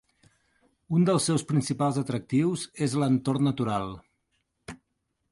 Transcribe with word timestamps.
Un 0.99 1.03
dels 1.09 1.25
seus 1.29 1.43
principals 1.51 1.99
atractius 2.01 2.63
és 2.85 2.95
l'entorn 3.01 3.45
natural. 3.49 3.85